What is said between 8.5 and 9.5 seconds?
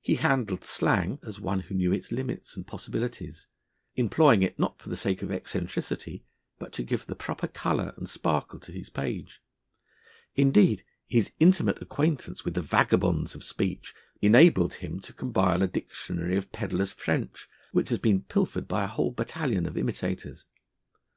to his page;